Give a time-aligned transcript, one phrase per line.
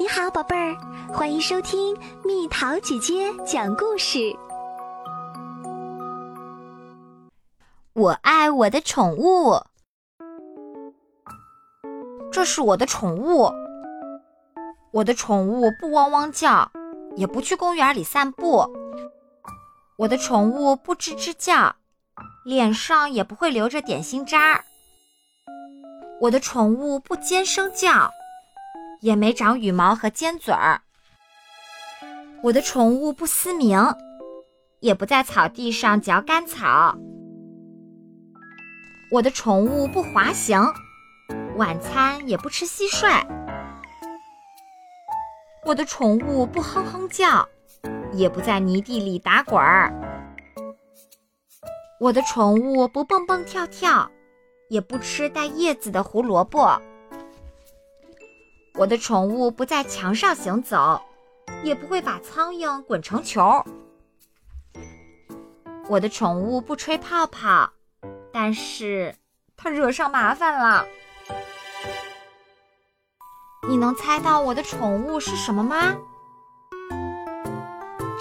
[0.00, 0.76] 你好，宝贝儿，
[1.12, 4.32] 欢迎收听蜜桃姐姐讲故事。
[7.94, 9.60] 我爱我的宠物，
[12.30, 13.50] 这是我的宠物。
[14.92, 16.70] 我的宠物不汪汪叫，
[17.16, 18.64] 也不去公园里散步。
[19.96, 21.74] 我的宠物不吱吱叫，
[22.44, 24.62] 脸上也不会留着点心渣。
[26.20, 28.08] 我的宠物不尖声叫。
[29.00, 30.80] 也没长羽毛和尖嘴儿。
[32.42, 33.80] 我的宠物不嘶鸣，
[34.80, 36.96] 也不在草地上嚼干草。
[39.10, 40.62] 我的宠物不滑行，
[41.56, 43.26] 晚餐也不吃蟋蟀。
[45.64, 47.46] 我的宠物不哼哼叫，
[48.12, 49.92] 也不在泥地里打滚儿。
[52.00, 54.08] 我的宠物不蹦蹦跳跳，
[54.68, 56.80] 也不吃带叶子的胡萝卜。
[58.78, 61.02] 我的宠物不在墙上行走，
[61.64, 63.64] 也不会把苍蝇滚成球。
[65.88, 67.72] 我的宠物不吹泡泡，
[68.32, 69.16] 但是
[69.56, 70.86] 它惹上麻烦了。
[73.68, 75.96] 你能猜到我的宠物是什么吗？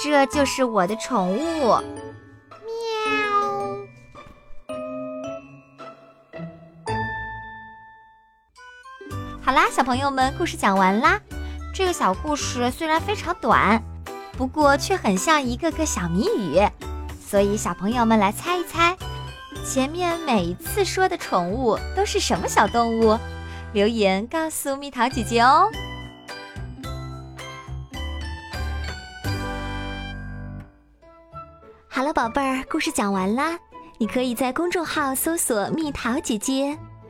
[0.02, 1.76] 这就是我的宠物。
[9.48, 11.18] 好啦，小朋友们，故事讲完啦。
[11.74, 13.82] 这个小故事虽然非常短，
[14.34, 16.60] 不过却很像一个个小谜语，
[17.18, 18.98] 所以小朋友们来猜一猜，
[19.66, 23.18] 前面每一次说的宠物都是什么小动物？
[23.72, 25.72] 留言告诉蜜桃姐姐哦。
[31.88, 33.58] 好了，宝贝儿，故事讲完啦。
[33.98, 36.78] 你可以在公众号搜索“蜜桃姐姐”。